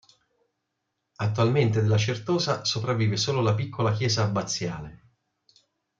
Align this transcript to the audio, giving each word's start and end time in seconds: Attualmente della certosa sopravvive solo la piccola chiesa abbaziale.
Attualmente 1.17 1.79
della 1.83 1.95
certosa 1.99 2.65
sopravvive 2.65 3.17
solo 3.17 3.41
la 3.41 3.53
piccola 3.53 3.93
chiesa 3.93 4.23
abbaziale. 4.23 5.01